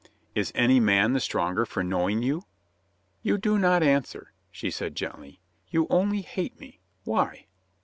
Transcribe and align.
"Is 0.33 0.51
any 0.55 0.79
man 0.79 1.13
the 1.13 1.19
stronger 1.19 1.63
for 1.63 1.83
knowing 1.83 2.23
you?" 2.23 2.41
"You 3.21 3.37
do 3.37 3.59
not 3.59 3.83
answer," 3.83 4.31
she 4.49 4.71
said 4.71 4.95
gently. 4.95 5.41
"You 5.69 5.85
only 5.91 6.21
hate 6.21 6.59
me. 6.59 6.79
Why 7.03 7.45